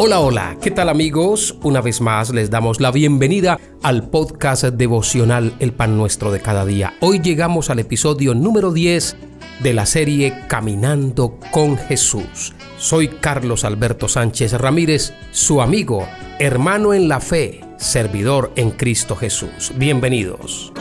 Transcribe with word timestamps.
Hola, 0.00 0.20
hola, 0.20 0.56
¿qué 0.62 0.70
tal 0.70 0.90
amigos? 0.90 1.56
Una 1.64 1.80
vez 1.80 2.00
más 2.00 2.30
les 2.30 2.50
damos 2.50 2.80
la 2.80 2.92
bienvenida 2.92 3.58
al 3.82 4.08
podcast 4.08 4.62
devocional 4.62 5.56
El 5.58 5.72
Pan 5.72 5.96
Nuestro 5.96 6.30
de 6.30 6.40
cada 6.40 6.64
día. 6.64 6.94
Hoy 7.00 7.18
llegamos 7.18 7.68
al 7.68 7.80
episodio 7.80 8.32
número 8.32 8.70
10 8.70 9.16
de 9.58 9.72
la 9.72 9.86
serie 9.86 10.44
Caminando 10.46 11.40
con 11.50 11.76
Jesús. 11.76 12.54
Soy 12.76 13.08
Carlos 13.08 13.64
Alberto 13.64 14.06
Sánchez 14.06 14.52
Ramírez, 14.52 15.14
su 15.32 15.60
amigo, 15.60 16.06
hermano 16.38 16.94
en 16.94 17.08
la 17.08 17.18
fe, 17.18 17.64
servidor 17.76 18.52
en 18.54 18.70
Cristo 18.70 19.16
Jesús. 19.16 19.72
Bienvenidos. 19.74 20.72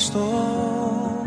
Cristo, 0.00 1.22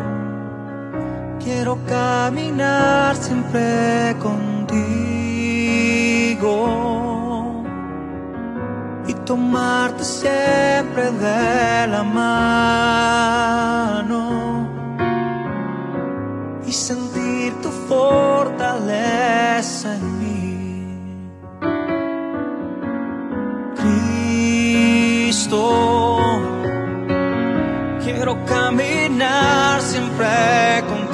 quiero 1.42 1.79
caminar 1.88 3.15
siempre 3.15 4.18
contigo 4.21 5.06
y 9.07 9.14
tomarte 9.25 10.04
siempre 10.04 11.11
de 11.11 11.88
la 11.88 12.04
mano 12.04 12.25
y 16.68 16.71
sentir 16.71 17.54
tu 17.61 17.70
fortaleza 17.88 19.96
en 19.96 20.20
mí. 20.20 20.34
Cristo, 25.28 26.18
quiero 28.04 28.44
caminar 28.46 29.82
siempre 29.82 30.83
contigo 30.89 31.06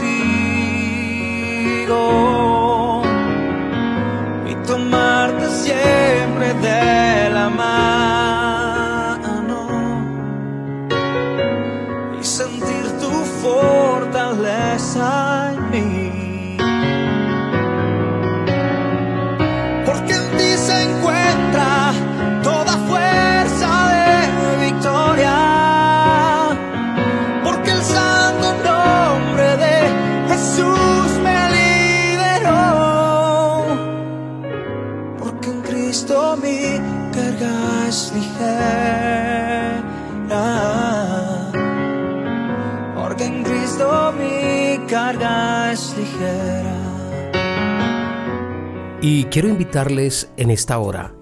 Y 49.02 49.26
quiero 49.26 49.50
invitarles 49.50 50.30
en 50.38 50.50
esta 50.50 50.80
hora 50.80 51.14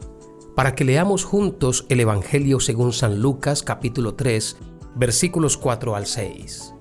para 0.56 0.76
que 0.76 0.84
leamos 0.84 1.24
juntos 1.24 1.88
el 1.90 2.02
Evangelio 2.02 2.60
según 2.60 2.94
San 2.94 3.24
Lucas 3.24 3.64
capítulo 3.64 4.14
3 4.14 4.56
versículos 4.94 5.58
4 5.58 5.96
al 5.96 6.06
6. 6.06 6.76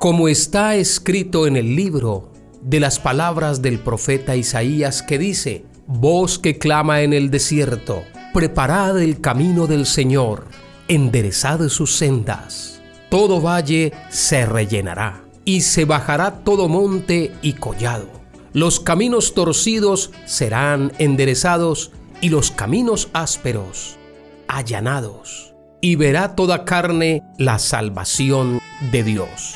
Como 0.00 0.26
está 0.26 0.74
escrito 0.74 1.46
en 1.46 1.54
el 1.54 1.76
libro 1.76 2.32
de 2.62 2.80
las 2.80 2.98
palabras 2.98 3.62
del 3.62 3.78
profeta 3.78 4.34
Isaías 4.34 5.02
que 5.02 5.18
dice, 5.18 5.66
Voz 5.86 6.38
que 6.38 6.58
clama 6.58 7.02
en 7.02 7.12
el 7.12 7.30
desierto, 7.30 8.04
preparad 8.32 9.00
el 9.00 9.20
camino 9.20 9.66
del 9.66 9.86
Señor, 9.86 10.46
enderezad 10.88 11.68
sus 11.68 11.96
sendas. 11.96 12.80
Todo 13.10 13.40
valle 13.40 13.92
se 14.08 14.46
rellenará 14.46 15.24
y 15.44 15.62
se 15.62 15.84
bajará 15.84 16.42
todo 16.44 16.68
monte 16.68 17.32
y 17.42 17.54
collado 17.54 18.22
los 18.52 18.80
caminos 18.80 19.32
torcidos 19.32 20.10
serán 20.26 20.92
enderezados 20.98 21.90
y 22.20 22.28
los 22.28 22.50
caminos 22.50 23.08
ásperos 23.14 23.96
allanados, 24.46 25.54
y 25.80 25.96
verá 25.96 26.36
toda 26.36 26.66
carne 26.66 27.22
la 27.38 27.58
salvación 27.58 28.60
de 28.92 29.02
Dios. 29.02 29.54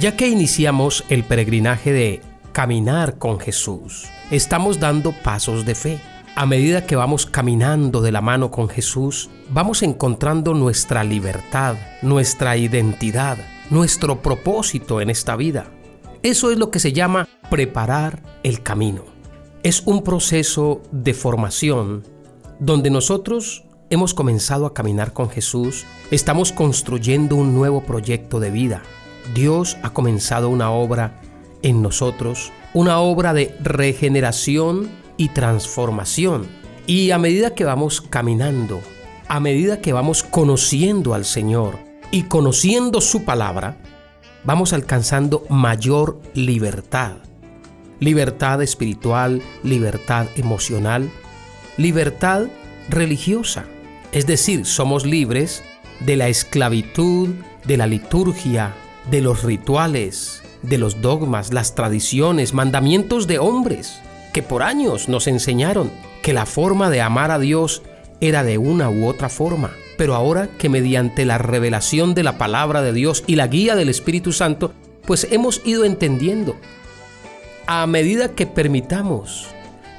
Ya 0.00 0.16
que 0.16 0.28
iniciamos 0.28 1.04
el 1.08 1.22
peregrinaje 1.22 1.92
de 1.92 2.22
caminar 2.52 3.18
con 3.18 3.40
Jesús, 3.40 4.08
estamos 4.30 4.78
dando 4.78 5.12
pasos 5.12 5.64
de 5.64 5.74
fe. 5.74 6.00
A 6.34 6.46
medida 6.46 6.86
que 6.86 6.96
vamos 6.96 7.26
caminando 7.26 8.00
de 8.00 8.12
la 8.12 8.20
mano 8.20 8.50
con 8.50 8.68
Jesús, 8.68 9.28
vamos 9.50 9.82
encontrando 9.82 10.54
nuestra 10.54 11.04
libertad, 11.04 11.76
nuestra 12.00 12.56
identidad, 12.56 13.38
nuestro 13.70 14.22
propósito 14.22 15.00
en 15.00 15.10
esta 15.10 15.36
vida. 15.36 15.66
Eso 16.22 16.50
es 16.50 16.58
lo 16.58 16.70
que 16.70 16.78
se 16.78 16.92
llama 16.92 17.28
preparar 17.50 18.22
el 18.42 18.62
camino. 18.62 19.04
Es 19.62 19.82
un 19.84 20.02
proceso 20.02 20.82
de 20.90 21.14
formación 21.14 22.04
donde 22.60 22.90
nosotros 22.90 23.64
hemos 23.90 24.14
comenzado 24.14 24.64
a 24.64 24.72
caminar 24.72 25.12
con 25.12 25.28
Jesús, 25.28 25.84
estamos 26.10 26.52
construyendo 26.52 27.36
un 27.36 27.54
nuevo 27.54 27.82
proyecto 27.82 28.40
de 28.40 28.50
vida. 28.50 28.82
Dios 29.34 29.76
ha 29.82 29.92
comenzado 29.92 30.48
una 30.48 30.70
obra 30.70 31.20
en 31.62 31.82
nosotros, 31.82 32.52
una 32.74 32.98
obra 33.00 33.32
de 33.32 33.56
regeneración 33.60 34.90
y 35.16 35.28
transformación. 35.28 36.46
Y 36.86 37.10
a 37.10 37.18
medida 37.18 37.54
que 37.54 37.64
vamos 37.64 38.00
caminando, 38.00 38.80
a 39.28 39.40
medida 39.40 39.80
que 39.80 39.92
vamos 39.92 40.22
conociendo 40.22 41.14
al 41.14 41.24
Señor 41.24 41.78
y 42.10 42.24
conociendo 42.24 43.00
su 43.00 43.24
palabra, 43.24 43.78
vamos 44.44 44.72
alcanzando 44.72 45.46
mayor 45.48 46.20
libertad. 46.34 47.12
Libertad 48.00 48.60
espiritual, 48.62 49.42
libertad 49.62 50.26
emocional, 50.36 51.10
libertad 51.76 52.46
religiosa. 52.88 53.64
Es 54.10 54.26
decir, 54.26 54.66
somos 54.66 55.06
libres 55.06 55.62
de 56.00 56.16
la 56.16 56.28
esclavitud, 56.28 57.30
de 57.64 57.76
la 57.76 57.86
liturgia, 57.86 58.74
de 59.10 59.20
los 59.20 59.44
rituales, 59.44 60.42
de 60.62 60.78
los 60.78 61.00
dogmas, 61.00 61.52
las 61.52 61.74
tradiciones, 61.74 62.54
mandamientos 62.54 63.26
de 63.26 63.38
hombres 63.38 64.00
que 64.32 64.42
por 64.42 64.62
años 64.62 65.08
nos 65.08 65.26
enseñaron 65.26 65.90
que 66.22 66.32
la 66.32 66.46
forma 66.46 66.88
de 66.90 67.00
amar 67.00 67.30
a 67.30 67.38
Dios 67.38 67.82
era 68.20 68.44
de 68.44 68.58
una 68.58 68.88
u 68.88 69.06
otra 69.06 69.28
forma 69.28 69.72
pero 69.96 70.16
ahora 70.16 70.48
que 70.58 70.68
mediante 70.68 71.24
la 71.24 71.38
revelación 71.38 72.14
de 72.14 72.22
la 72.22 72.38
palabra 72.38 72.82
de 72.82 72.92
Dios 72.92 73.22
y 73.28 73.36
la 73.36 73.46
guía 73.46 73.76
del 73.76 73.88
Espíritu 73.88 74.32
Santo, 74.32 74.72
pues 75.06 75.28
hemos 75.30 75.62
ido 75.64 75.84
entendiendo. 75.84 76.56
A 77.68 77.86
medida 77.86 78.34
que 78.34 78.46
permitamos 78.46 79.46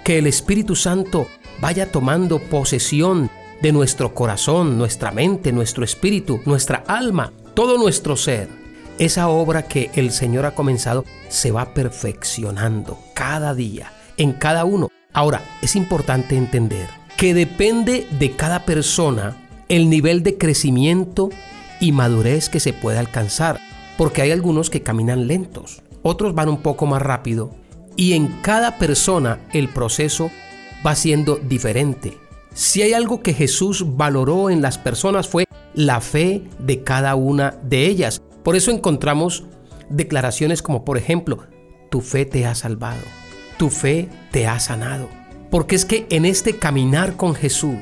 que 0.03 0.17
el 0.17 0.27
Espíritu 0.27 0.75
Santo 0.75 1.27
vaya 1.61 1.91
tomando 1.91 2.39
posesión 2.39 3.29
de 3.61 3.71
nuestro 3.71 4.13
corazón, 4.13 4.77
nuestra 4.77 5.11
mente, 5.11 5.53
nuestro 5.53 5.85
espíritu, 5.85 6.41
nuestra 6.45 6.83
alma, 6.85 7.31
todo 7.53 7.77
nuestro 7.77 8.17
ser, 8.17 8.49
esa 8.99 9.27
obra 9.27 9.63
que 9.63 9.91
el 9.95 10.11
Señor 10.11 10.45
ha 10.45 10.55
comenzado 10.55 11.05
se 11.29 11.51
va 11.51 11.73
perfeccionando 11.73 12.99
cada 13.13 13.53
día, 13.53 13.91
en 14.17 14.33
cada 14.33 14.65
uno. 14.65 14.89
Ahora, 15.13 15.41
es 15.61 15.75
importante 15.75 16.37
entender 16.37 16.89
que 17.17 17.33
depende 17.33 18.07
de 18.19 18.31
cada 18.31 18.65
persona 18.65 19.37
el 19.69 19.89
nivel 19.89 20.23
de 20.23 20.37
crecimiento 20.37 21.29
y 21.79 21.91
madurez 21.91 22.49
que 22.49 22.59
se 22.59 22.73
puede 22.73 22.97
alcanzar, 22.97 23.59
porque 23.97 24.21
hay 24.21 24.31
algunos 24.31 24.69
que 24.69 24.81
caminan 24.81 25.27
lentos, 25.27 25.81
otros 26.01 26.33
van 26.33 26.49
un 26.49 26.61
poco 26.61 26.85
más 26.85 27.01
rápido 27.01 27.55
y 27.95 28.13
en 28.13 28.27
cada 28.41 28.77
persona 28.77 29.39
el 29.53 29.69
proceso 29.69 30.31
va 30.85 30.95
siendo 30.95 31.37
diferente. 31.37 32.17
Si 32.53 32.81
hay 32.81 32.93
algo 32.93 33.21
que 33.21 33.33
Jesús 33.33 33.97
valoró 33.97 34.49
en 34.49 34.61
las 34.61 34.77
personas 34.77 35.27
fue 35.27 35.45
la 35.73 36.01
fe 36.01 36.43
de 36.59 36.83
cada 36.83 37.15
una 37.15 37.55
de 37.63 37.87
ellas. 37.87 38.21
Por 38.43 38.55
eso 38.55 38.71
encontramos 38.71 39.45
declaraciones 39.89 40.61
como 40.61 40.85
por 40.85 40.97
ejemplo, 40.97 41.47
tu 41.89 42.01
fe 42.01 42.25
te 42.25 42.45
ha 42.45 42.55
salvado, 42.55 43.01
tu 43.57 43.69
fe 43.69 44.09
te 44.31 44.47
ha 44.47 44.59
sanado. 44.59 45.09
Porque 45.49 45.75
es 45.75 45.85
que 45.85 46.07
en 46.09 46.25
este 46.25 46.57
caminar 46.57 47.15
con 47.15 47.35
Jesús, 47.35 47.77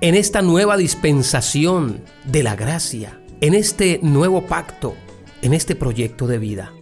en 0.00 0.14
esta 0.14 0.42
nueva 0.42 0.76
dispensación 0.76 2.02
de 2.24 2.42
la 2.42 2.56
gracia, 2.56 3.20
en 3.40 3.54
este 3.54 4.00
nuevo 4.02 4.46
pacto, 4.46 4.94
en 5.42 5.54
este 5.54 5.74
proyecto 5.74 6.26
de 6.26 6.38
vida. 6.38 6.72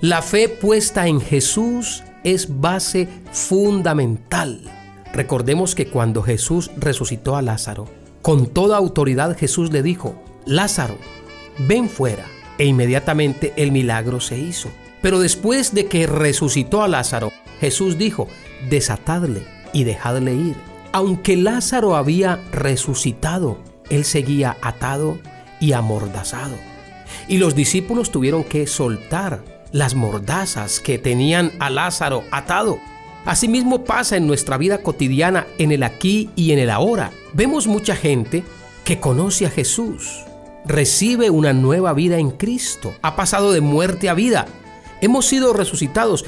La 0.00 0.22
fe 0.22 0.48
puesta 0.48 1.08
en 1.08 1.20
Jesús 1.20 2.04
es 2.22 2.60
base 2.60 3.08
fundamental. 3.32 4.60
Recordemos 5.12 5.74
que 5.74 5.88
cuando 5.88 6.22
Jesús 6.22 6.70
resucitó 6.76 7.34
a 7.34 7.42
Lázaro, 7.42 7.86
con 8.22 8.46
toda 8.46 8.76
autoridad 8.76 9.36
Jesús 9.36 9.72
le 9.72 9.82
dijo, 9.82 10.14
Lázaro, 10.44 10.98
ven 11.66 11.88
fuera. 11.88 12.26
E 12.58 12.66
inmediatamente 12.66 13.52
el 13.56 13.72
milagro 13.72 14.20
se 14.20 14.38
hizo. 14.38 14.70
Pero 15.00 15.20
después 15.20 15.74
de 15.74 15.86
que 15.86 16.06
resucitó 16.06 16.82
a 16.82 16.88
Lázaro, 16.88 17.32
Jesús 17.60 17.98
dijo, 17.98 18.28
desatadle 18.68 19.42
y 19.72 19.84
dejadle 19.84 20.34
ir 20.34 20.56
Aunque 20.92 21.36
Lázaro 21.36 21.96
había 21.96 22.40
resucitado, 22.50 23.58
él 23.90 24.04
seguía 24.04 24.56
atado 24.62 25.18
y 25.60 25.72
amordazado. 25.72 26.56
Y 27.28 27.38
los 27.38 27.54
discípulos 27.54 28.10
tuvieron 28.10 28.42
que 28.44 28.66
soltar 28.66 29.44
las 29.72 29.94
mordazas 29.94 30.80
que 30.80 30.98
tenían 30.98 31.52
a 31.58 31.70
Lázaro 31.70 32.24
atado. 32.30 32.78
Asimismo 33.24 33.84
pasa 33.84 34.16
en 34.16 34.26
nuestra 34.26 34.56
vida 34.56 34.78
cotidiana, 34.78 35.46
en 35.58 35.72
el 35.72 35.82
aquí 35.82 36.30
y 36.34 36.52
en 36.52 36.58
el 36.58 36.70
ahora. 36.70 37.12
Vemos 37.34 37.66
mucha 37.66 37.94
gente 37.94 38.44
que 38.84 38.98
conoce 38.98 39.44
a 39.44 39.50
Jesús, 39.50 40.24
recibe 40.64 41.30
una 41.30 41.52
nueva 41.52 41.92
vida 41.92 42.18
en 42.18 42.30
Cristo, 42.30 42.92
ha 43.02 43.16
pasado 43.16 43.52
de 43.52 43.60
muerte 43.60 44.08
a 44.08 44.14
vida, 44.14 44.46
hemos 45.00 45.26
sido 45.26 45.52
resucitados, 45.52 46.24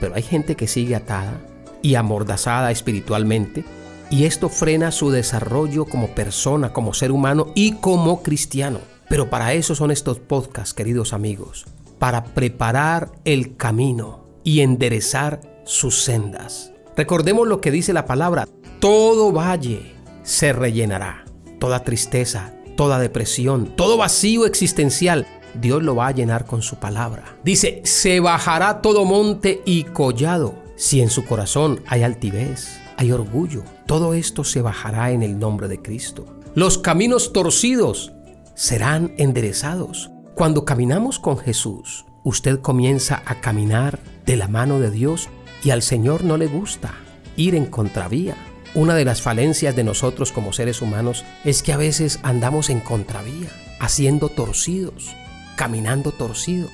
pero 0.00 0.14
hay 0.14 0.22
gente 0.22 0.56
que 0.56 0.66
sigue 0.68 0.94
atada 0.94 1.40
y 1.82 1.94
amordazada 1.94 2.70
espiritualmente 2.70 3.64
y 4.10 4.24
esto 4.24 4.48
frena 4.48 4.90
su 4.90 5.10
desarrollo 5.10 5.84
como 5.84 6.08
persona, 6.08 6.72
como 6.72 6.94
ser 6.94 7.12
humano 7.12 7.52
y 7.54 7.72
como 7.72 8.22
cristiano. 8.22 8.80
Pero 9.08 9.30
para 9.30 9.52
eso 9.52 9.74
son 9.74 9.90
estos 9.90 10.18
podcasts, 10.18 10.74
queridos 10.74 11.12
amigos, 11.12 11.66
para 11.98 12.24
preparar 12.24 13.10
el 13.24 13.56
camino 13.56 14.24
y 14.44 14.60
enderezar 14.60 15.40
sus 15.64 16.02
sendas. 16.02 16.72
Recordemos 16.96 17.46
lo 17.46 17.60
que 17.60 17.70
dice 17.70 17.92
la 17.92 18.06
palabra, 18.06 18.48
todo 18.80 19.32
valle 19.32 19.94
se 20.22 20.52
rellenará, 20.52 21.24
toda 21.58 21.84
tristeza, 21.84 22.54
toda 22.78 23.00
depresión, 23.00 23.74
todo 23.74 23.96
vacío 23.96 24.46
existencial, 24.46 25.26
Dios 25.60 25.82
lo 25.82 25.96
va 25.96 26.06
a 26.06 26.12
llenar 26.12 26.46
con 26.46 26.62
su 26.62 26.76
palabra. 26.76 27.24
Dice, 27.42 27.82
se 27.84 28.20
bajará 28.20 28.82
todo 28.82 29.04
monte 29.04 29.62
y 29.66 29.82
collado, 29.82 30.54
si 30.76 31.00
en 31.00 31.10
su 31.10 31.24
corazón 31.24 31.82
hay 31.88 32.04
altivez, 32.04 32.78
hay 32.96 33.10
orgullo, 33.10 33.64
todo 33.86 34.14
esto 34.14 34.44
se 34.44 34.62
bajará 34.62 35.10
en 35.10 35.24
el 35.24 35.40
nombre 35.40 35.66
de 35.66 35.82
Cristo. 35.82 36.38
Los 36.54 36.78
caminos 36.78 37.32
torcidos 37.32 38.12
serán 38.54 39.12
enderezados. 39.18 40.12
Cuando 40.36 40.64
caminamos 40.64 41.18
con 41.18 41.36
Jesús, 41.36 42.04
usted 42.22 42.60
comienza 42.60 43.24
a 43.26 43.40
caminar 43.40 43.98
de 44.24 44.36
la 44.36 44.46
mano 44.46 44.78
de 44.78 44.92
Dios 44.92 45.30
y 45.64 45.70
al 45.70 45.82
Señor 45.82 46.22
no 46.22 46.36
le 46.36 46.46
gusta 46.46 46.94
ir 47.34 47.56
en 47.56 47.66
contravía. 47.66 48.36
Una 48.78 48.94
de 48.94 49.04
las 49.04 49.22
falencias 49.22 49.74
de 49.74 49.82
nosotros 49.82 50.30
como 50.30 50.52
seres 50.52 50.82
humanos 50.82 51.24
es 51.44 51.64
que 51.64 51.72
a 51.72 51.76
veces 51.76 52.20
andamos 52.22 52.70
en 52.70 52.78
contravía, 52.78 53.50
haciendo 53.80 54.28
torcidos, 54.28 55.16
caminando 55.56 56.12
torcido. 56.12 56.68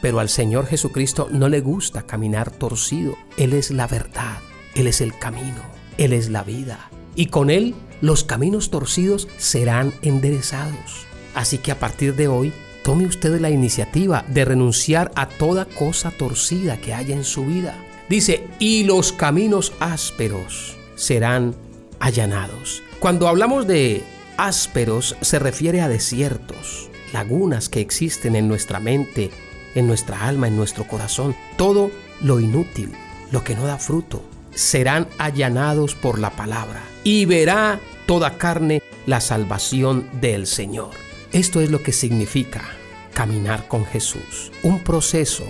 Pero 0.00 0.20
al 0.20 0.30
Señor 0.30 0.64
Jesucristo 0.64 1.28
no 1.30 1.50
le 1.50 1.60
gusta 1.60 2.06
caminar 2.06 2.50
torcido. 2.50 3.14
Él 3.36 3.52
es 3.52 3.70
la 3.70 3.86
verdad, 3.86 4.38
Él 4.74 4.86
es 4.86 5.02
el 5.02 5.18
camino, 5.18 5.60
Él 5.98 6.14
es 6.14 6.30
la 6.30 6.44
vida. 6.44 6.88
Y 7.14 7.26
con 7.26 7.50
Él 7.50 7.74
los 8.00 8.24
caminos 8.24 8.70
torcidos 8.70 9.28
serán 9.36 9.92
enderezados. 10.00 11.04
Así 11.34 11.58
que 11.58 11.72
a 11.72 11.78
partir 11.78 12.16
de 12.16 12.26
hoy, 12.26 12.54
tome 12.82 13.04
usted 13.04 13.38
la 13.38 13.50
iniciativa 13.50 14.24
de 14.28 14.46
renunciar 14.46 15.12
a 15.14 15.28
toda 15.28 15.66
cosa 15.66 16.10
torcida 16.10 16.78
que 16.78 16.94
haya 16.94 17.14
en 17.14 17.24
su 17.24 17.44
vida. 17.44 17.76
Dice, 18.08 18.46
y 18.58 18.84
los 18.84 19.12
caminos 19.12 19.74
ásperos 19.78 20.78
serán 20.94 21.54
allanados. 22.00 22.82
Cuando 22.98 23.28
hablamos 23.28 23.66
de 23.66 24.02
ásperos 24.36 25.16
se 25.20 25.38
refiere 25.38 25.80
a 25.80 25.88
desiertos, 25.88 26.90
lagunas 27.12 27.68
que 27.68 27.80
existen 27.80 28.36
en 28.36 28.48
nuestra 28.48 28.80
mente, 28.80 29.30
en 29.74 29.86
nuestra 29.86 30.26
alma, 30.26 30.48
en 30.48 30.56
nuestro 30.56 30.86
corazón. 30.86 31.34
Todo 31.56 31.90
lo 32.20 32.40
inútil, 32.40 32.92
lo 33.30 33.44
que 33.44 33.54
no 33.54 33.66
da 33.66 33.78
fruto, 33.78 34.22
serán 34.54 35.08
allanados 35.18 35.94
por 35.94 36.18
la 36.18 36.30
palabra 36.30 36.82
y 37.02 37.24
verá 37.24 37.80
toda 38.06 38.38
carne 38.38 38.82
la 39.06 39.20
salvación 39.20 40.08
del 40.20 40.46
Señor. 40.46 40.90
Esto 41.32 41.60
es 41.60 41.70
lo 41.70 41.82
que 41.82 41.92
significa 41.92 42.64
caminar 43.12 43.68
con 43.68 43.84
Jesús, 43.86 44.52
un 44.62 44.80
proceso 44.80 45.44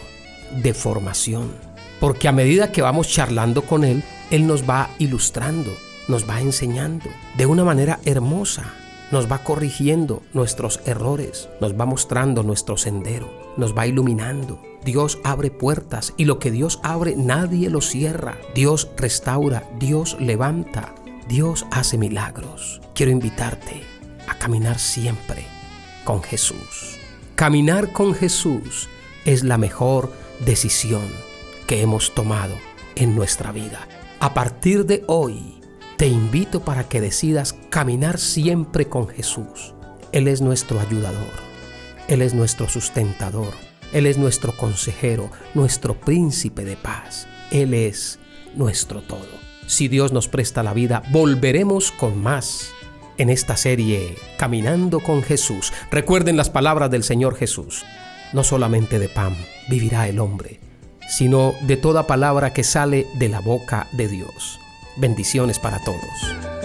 de 0.62 0.74
formación, 0.74 1.52
porque 2.00 2.28
a 2.28 2.32
medida 2.32 2.72
que 2.72 2.82
vamos 2.82 3.08
charlando 3.08 3.62
con 3.62 3.84
Él, 3.84 4.02
Él 4.34 4.48
nos 4.48 4.68
va 4.68 4.90
ilustrando, 4.98 5.70
nos 6.08 6.28
va 6.28 6.40
enseñando 6.40 7.08
de 7.36 7.46
una 7.46 7.62
manera 7.62 8.00
hermosa, 8.04 8.74
nos 9.12 9.30
va 9.30 9.44
corrigiendo 9.44 10.24
nuestros 10.32 10.80
errores, 10.86 11.48
nos 11.60 11.78
va 11.78 11.86
mostrando 11.86 12.42
nuestro 12.42 12.76
sendero, 12.76 13.30
nos 13.56 13.78
va 13.78 13.86
iluminando. 13.86 14.60
Dios 14.84 15.20
abre 15.22 15.52
puertas 15.52 16.14
y 16.16 16.24
lo 16.24 16.40
que 16.40 16.50
Dios 16.50 16.80
abre 16.82 17.14
nadie 17.14 17.70
lo 17.70 17.80
cierra. 17.80 18.36
Dios 18.56 18.88
restaura, 18.96 19.70
Dios 19.78 20.16
levanta, 20.18 20.96
Dios 21.28 21.64
hace 21.70 21.96
milagros. 21.96 22.80
Quiero 22.92 23.12
invitarte 23.12 23.82
a 24.26 24.36
caminar 24.36 24.80
siempre 24.80 25.46
con 26.02 26.24
Jesús. 26.24 26.98
Caminar 27.36 27.92
con 27.92 28.14
Jesús 28.14 28.88
es 29.26 29.44
la 29.44 29.58
mejor 29.58 30.12
decisión 30.44 31.06
que 31.68 31.82
hemos 31.82 32.12
tomado 32.14 32.56
en 32.96 33.14
nuestra 33.14 33.52
vida. 33.52 33.86
A 34.20 34.32
partir 34.32 34.86
de 34.86 35.04
hoy, 35.06 35.60
te 35.96 36.06
invito 36.06 36.60
para 36.60 36.88
que 36.88 37.00
decidas 37.00 37.54
caminar 37.70 38.18
siempre 38.18 38.88
con 38.88 39.08
Jesús. 39.08 39.74
Él 40.12 40.28
es 40.28 40.40
nuestro 40.40 40.80
ayudador, 40.80 41.32
Él 42.08 42.22
es 42.22 42.34
nuestro 42.34 42.68
sustentador, 42.68 43.52
Él 43.92 44.06
es 44.06 44.16
nuestro 44.16 44.56
consejero, 44.56 45.30
nuestro 45.54 45.98
príncipe 46.00 46.64
de 46.64 46.76
paz. 46.76 47.26
Él 47.50 47.74
es 47.74 48.18
nuestro 48.54 49.02
todo. 49.02 49.44
Si 49.66 49.88
Dios 49.88 50.12
nos 50.12 50.28
presta 50.28 50.62
la 50.62 50.74
vida, 50.74 51.02
volveremos 51.10 51.90
con 51.90 52.22
más 52.22 52.70
en 53.18 53.30
esta 53.30 53.56
serie 53.56 54.16
Caminando 54.38 55.00
con 55.00 55.22
Jesús. 55.22 55.72
Recuerden 55.90 56.36
las 56.36 56.50
palabras 56.50 56.90
del 56.90 57.02
Señor 57.02 57.36
Jesús. 57.36 57.84
No 58.32 58.44
solamente 58.44 58.98
de 58.98 59.08
pan 59.08 59.36
vivirá 59.68 60.08
el 60.08 60.18
hombre, 60.18 60.60
sino 61.16 61.54
de 61.60 61.76
toda 61.76 62.08
palabra 62.08 62.52
que 62.52 62.64
sale 62.64 63.06
de 63.14 63.28
la 63.28 63.38
boca 63.38 63.86
de 63.92 64.08
Dios. 64.08 64.58
Bendiciones 64.96 65.60
para 65.60 65.78
todos. 65.78 66.63